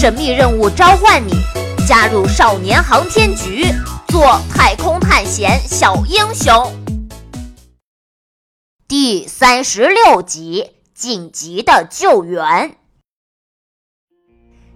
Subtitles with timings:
[0.00, 1.32] 神秘任务召唤你，
[1.84, 3.64] 加入少年航天局，
[4.06, 6.54] 做太空探险小英雄。
[8.86, 12.76] 第三十六集：紧急的救援。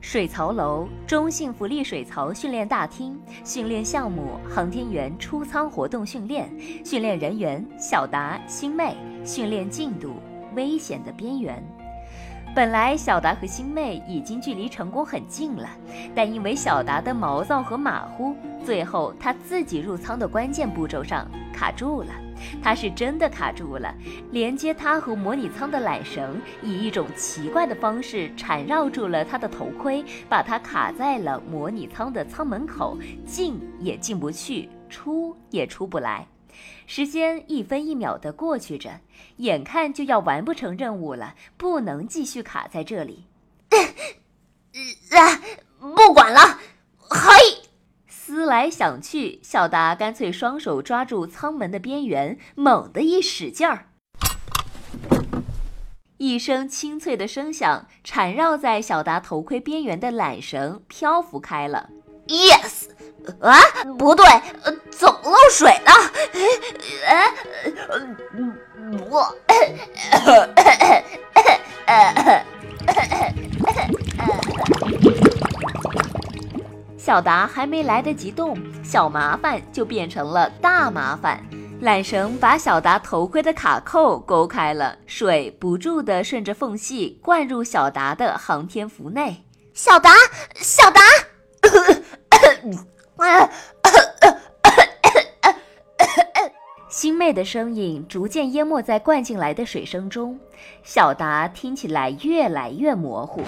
[0.00, 6.52] 水槽楼中性福利水槽训练大厅训练项目：航天员出舱活动训练，
[6.84, 10.16] 训练人员小达、星妹，训练进度：
[10.56, 11.64] 危险的边缘。
[12.54, 15.66] 本来小达和星妹已经距离成功很近了，
[16.14, 22.08] 但因为小达的毛躁和马虎，最后他自己入舱的关键步骤上卡住了。
[22.62, 23.94] 他是真的卡住了，
[24.32, 36.26] 连接他和模拟舱的缆绳以一种奇怪的方式缠绕住了他的头盔，把他卡在了模拟舱的舱门口，进也进不去，出也出不来。
[36.86, 39.00] 时间一分一秒地过去着，
[39.36, 43.26] 眼看就要完不成任务了，不能继续卡在这里。
[45.10, 45.40] 啊，
[45.78, 46.58] 不管了，
[46.96, 47.68] 嘿！
[48.06, 53.88] 思来想去，小达干脆双手抓住舱门的边缘，猛地一使劲儿，
[56.16, 61.90] 一声清脆的声响，缠绕在小达头盔边缘的缆绳漂浮开了。
[62.28, 62.91] Yes。
[63.40, 63.60] 啊，
[63.98, 64.24] 不对，
[64.90, 65.92] 怎么漏水了。
[67.06, 67.30] 哎，
[69.10, 69.34] 我，
[76.96, 81.44] 小达还没来得及动，小麻烦就变成了大麻烦。
[81.82, 89.44] 缆绳把小达头盔的卡扣勾开了，水不住地顺着缝隙灌入小达的航天服内。
[89.74, 90.14] 小达，
[90.54, 91.00] 小达。
[96.88, 100.38] 星妹的声音逐渐淹没在灌进来的水声中，
[100.84, 103.42] 小达听起来越来越模糊。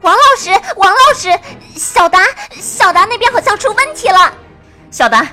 [0.00, 1.28] 王老师，王老师，
[1.76, 2.18] 小达，
[2.50, 4.32] 小达那边好像出问题了。
[4.90, 5.26] 小达，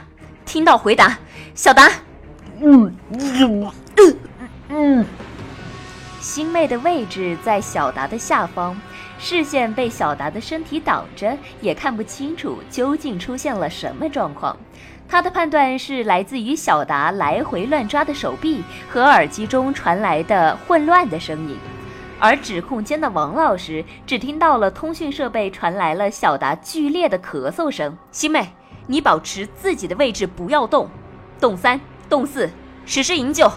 [0.46, 1.18] 听到回答。
[1.56, 1.90] 小达，
[2.62, 4.18] 嗯嗯嗯
[4.68, 5.06] 嗯。
[6.20, 8.80] 星妹的位置在小达的下方。
[9.20, 14.56] 视线被小达的身体挡着，也看不清楚究竟出现了什么状况。
[15.08, 21.58] 他的判断是来自于小达来回乱抓的手臂和耳机中传来的混乱的声音，
[22.20, 27.98] 而指控间的王老师只听到了通讯设备传来了小达剧烈的咳嗽声。
[28.12, 28.54] 星妹，
[28.88, 30.90] 你保持自己的位置，不要动。
[31.40, 32.50] 动三，动四，
[32.86, 33.52] 实施营救。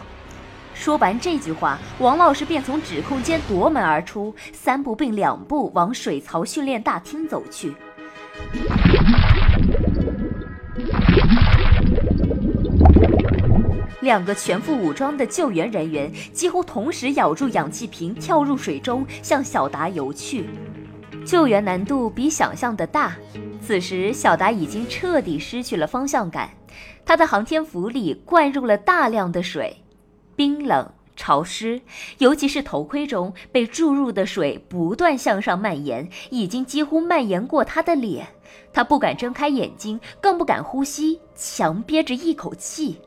[0.75, 7.75] 说完这句话，王老师便从指控间夺门而出，三步并两步往水槽训练大厅走去。
[14.01, 20.51] 两个全副武装的救援人员几乎同时咬住氧气瓶，跳入水中向小达游去。
[21.25, 23.15] 救援难度比想象的大。
[23.61, 26.51] 此时，小达已经彻底失去了方向感，
[27.07, 29.82] 他的航天服里灌入了大量的水。
[30.43, 31.81] 冰冷潮湿，
[32.19, 38.27] 尤其是头盔中被注入的水不断向上蔓延，已经几乎蔓延过他的脸。
[38.73, 43.01] 他不敢睁开眼睛，更不敢呼吸，强憋着一口气。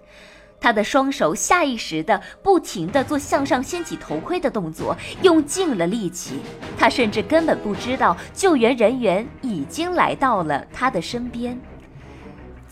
[0.62, 6.40] 他的双手下意识地不停地做向上掀起头盔的动作，用尽了力气。
[6.78, 11.60] 他甚至根本不知道救援人员已经来到了他的身边。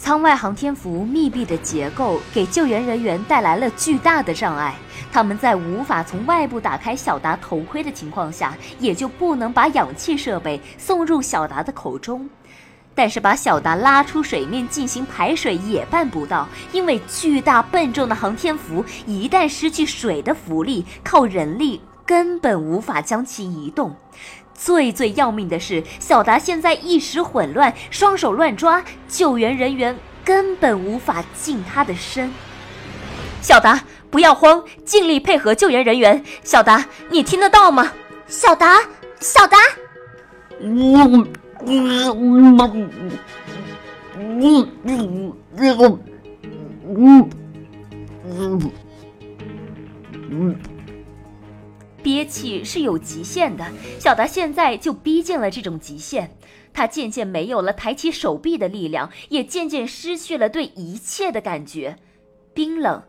[0.03, 4.75] 舱外航天服密闭的结构给救援人员带来了巨大的障碍，
[5.13, 12.29] 他们在无法从外部打开小达头盔的情况下，也就不能把氧气设备送入小达的口中。
[12.93, 23.95] 但是把小达拉出水面进行排水也办不到，因为巨大笨重的航天服一旦失去水的浮力，靠人力根本无法将其移动。
[24.53, 32.31] 最最要命的是，小达现在一时混乱，双手乱抓，救援人员根本无法近他的身。
[33.41, 36.23] 小达，不要慌，尽力配合救援人员。
[36.43, 37.91] 小达，你听得到吗？
[38.27, 38.79] 小达，
[39.19, 39.57] 小达。
[40.61, 41.27] 嗯
[41.65, 42.89] 嗯嗯
[48.25, 48.61] 嗯
[52.03, 53.65] 憋气是有极限的，
[53.99, 56.37] 小达现在就逼近了这种极限。
[56.73, 61.97] 他渐渐没有了抬起手臂的力量，也渐渐失去了对一切的感觉。
[62.53, 63.01] 冰冷、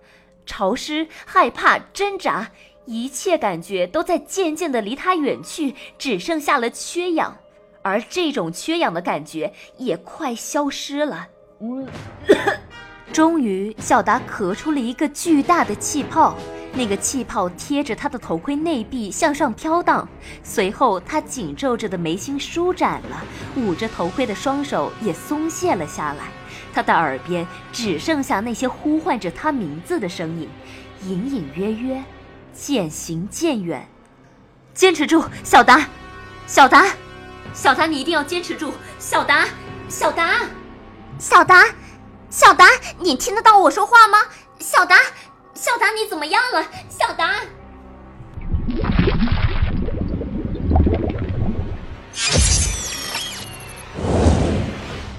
[0.47, 2.51] 潮湿、害怕、挣扎，
[2.85, 7.37] 一切感觉都在渐渐的离他远去，只剩下了缺氧。
[7.83, 11.29] 而这种缺氧的感觉也快消失了。
[13.13, 16.37] 终于，小达咳出了一个巨大的气泡。
[16.77, 20.09] 那个气泡贴着他的头盔内壁向上飘荡，
[20.43, 23.23] 随后他紧皱着的眉心舒展了，
[23.57, 26.25] 捂着头盔的双手也松懈了下来。
[26.73, 30.49] 他的耳边只剩下那些呼唤着他名字的声音，
[31.05, 32.03] 隐隐约约，
[32.53, 33.89] 渐行渐远。
[34.75, 35.89] 坚持住，小达，
[36.49, 36.87] 小达，
[37.53, 39.47] 小达，你一定要坚持住，小达，
[39.89, 40.41] 小达，
[41.17, 41.65] 小达，
[42.29, 42.67] 小达，
[42.99, 44.19] 你听得到我说话吗？
[44.59, 44.97] 小达。
[45.65, 46.63] 小达，你怎么样了？
[46.91, 47.37] 小达，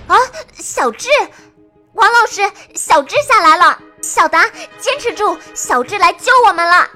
[0.06, 0.16] 啊，
[0.54, 1.10] 小智，
[1.94, 2.44] 王老师，
[2.76, 3.80] 小智下来了。
[4.04, 4.46] 小达，
[4.78, 6.88] 坚持住，小智来救我们了。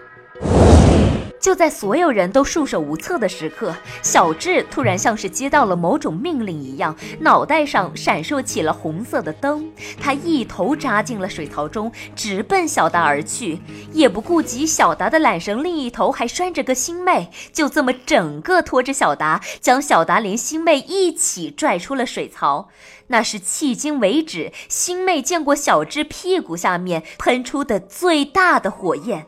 [1.39, 9.69] 就在所有人都束手无策的时刻，小智突然像是接到了某种命令一样，脑袋上闪烁起了红色的灯。
[9.99, 13.59] 他一头扎进了水槽中，直奔小达而去，
[13.93, 22.69] 也不顾及小达的缆绳另一头还拴着个星妹，就这么整个拖着小达，将小达连星妹一起拽出了水槽。
[23.07, 29.25] 那是迄今为止星妹见过小智屁股下面喷出的最大的火焰。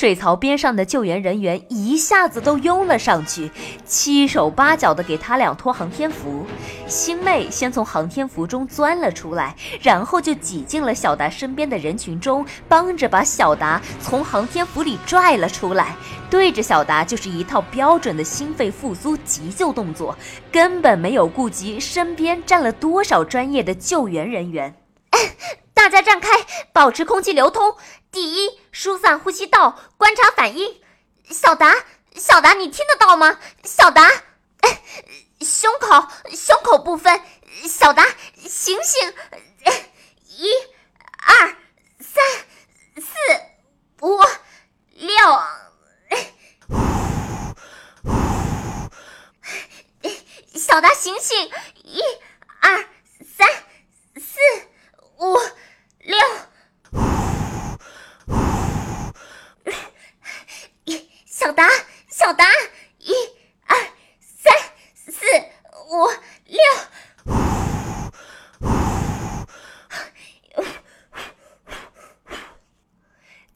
[0.00, 3.50] 水槽边上的救援人员一下子都拥了上去，
[3.84, 6.46] 七手八脚的给他俩脱航天服。
[6.86, 15.94] 星妹先从航天服中钻了出来，然后就挤进了小达身边的人群中，帮着把小达从航天服里拽了出来。
[16.30, 20.16] 对着小达就是一套标准的心肺复苏急救动作，
[20.50, 24.74] 根本没有顾及身边站了多少专业的救援人员。
[25.74, 26.28] 大家站开，
[26.72, 27.74] 保持空气流通。
[28.10, 30.80] 第一，疏散呼吸道，观察反应。
[31.30, 31.84] 小达，
[32.16, 33.38] 小达，你听得到吗？
[33.62, 34.10] 小达，
[35.40, 37.22] 胸口，胸口部分。
[37.68, 39.14] 小达，醒醒！
[40.26, 40.48] 一、
[41.18, 41.56] 二、
[42.00, 42.24] 三、
[42.96, 43.12] 四、
[44.00, 44.18] 五、
[44.94, 45.14] 六。
[50.54, 51.50] 小达，醒醒！
[51.84, 52.00] 一、
[52.60, 52.84] 二、
[53.36, 53.48] 三、
[54.16, 54.38] 四、
[55.18, 55.38] 五。
[56.02, 56.16] 六，
[61.26, 61.68] 小达，
[62.10, 62.46] 小达，
[62.98, 63.12] 一、
[63.66, 63.76] 二、
[64.18, 64.52] 三、
[64.94, 65.26] 四、
[65.90, 66.08] 五、
[66.46, 66.58] 六。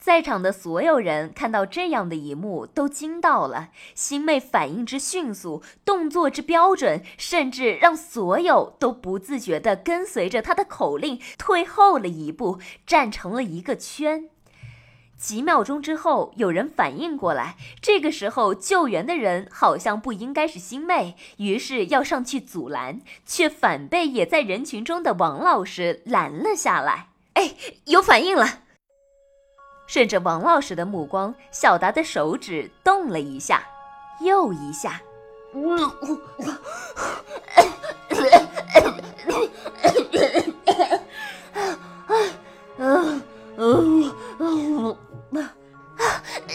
[0.05, 3.69] 在场的所有人看到这样的一幕，都惊到了。
[3.95, 14.29] 星妹反应之迅速，动作之标准，甚至让所有都不自觉地跟随着她的口令退后了一步，站成了一个圈。
[15.17, 27.07] 几秒钟之后，有人反应过来，这个时候救援的人好像不应该是星妹，于是要上去阻拦，却反被也在人群中的王老师拦了下来。
[27.33, 27.55] 哎，
[27.85, 28.59] 有反应了！
[29.87, 33.63] 顺着王老师的目光，小达的手指动了一下，
[34.19, 35.01] 又一下。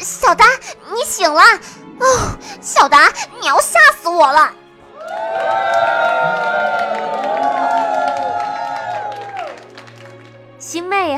[0.03, 0.45] 小达，
[0.93, 1.43] 你醒了！
[1.99, 4.53] 哦，小达，你要吓死我了！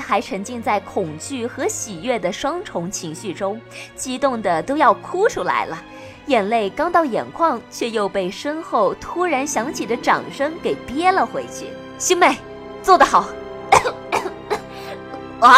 [0.03, 3.61] 还沉浸在恐惧和喜悦的双重情绪中，
[3.95, 5.83] 激动的都要哭出来了，
[6.27, 11.69] 眼泪刚到眼眶，却又被身后突然响起的掌声给憋了回去。
[11.97, 12.37] 星妹，
[12.83, 13.29] 做得好！
[15.41, 15.57] 啊，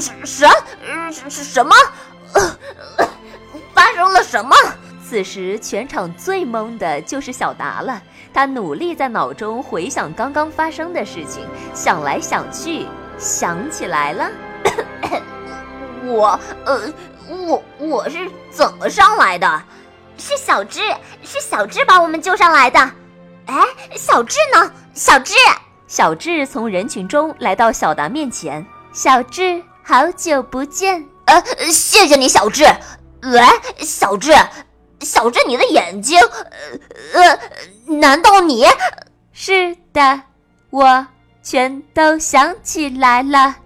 [0.00, 1.74] 什什什么？
[3.74, 4.54] 发生了什么？
[5.04, 8.00] 此时全场最懵的就是小达了，
[8.32, 11.44] 他努力在脑中回想刚刚发生的事情，
[11.74, 12.86] 想来想去。
[13.20, 14.30] 想起来了，
[16.06, 16.92] 我呃，
[17.28, 19.62] 我我是怎么上来的？
[20.16, 20.80] 是小智，
[21.22, 22.80] 是小智把我们救上来的。
[23.44, 23.62] 哎，
[23.94, 24.72] 小智呢？
[24.94, 25.34] 小智，
[25.86, 28.66] 小智从人群中来到小达面前。
[28.92, 31.06] 小智，好久不见。
[31.26, 32.64] 呃，谢谢你，小智。
[33.22, 33.40] 喂，
[33.84, 34.32] 小智，
[35.00, 36.18] 小智，你的眼睛，
[37.12, 37.38] 呃呃，
[37.96, 38.66] 难道你？
[39.34, 40.22] 是的，
[40.70, 41.06] 我。
[41.42, 43.56] 全都想起来了。